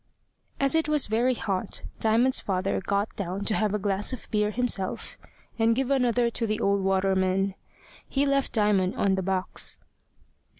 [0.59, 4.49] As it was very hot, Diamond's father got down to have a glass of beer
[4.49, 5.19] himself,
[5.59, 7.53] and give another to the old waterman.
[8.09, 9.77] He left Diamond on the box.